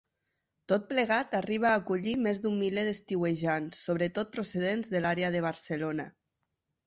[0.71, 6.09] Tot plegat arriba a acollir més d'un miler d'estiuejants, sobretot procedents de l'àrea de Barcelona.